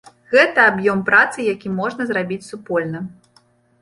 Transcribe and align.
Гэта 0.29 0.63
аб'ём 0.69 1.03
працы, 1.09 1.45
які 1.55 1.73
можна 1.81 2.01
зрабіць 2.13 2.43
супольна. 2.49 3.07